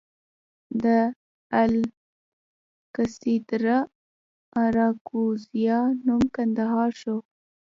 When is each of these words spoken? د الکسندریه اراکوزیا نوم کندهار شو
د 0.83 0.85
الکسندریه 1.61 3.79
اراکوزیا 4.63 5.79
نوم 6.05 6.23
کندهار 6.35 6.89
شو 7.01 7.15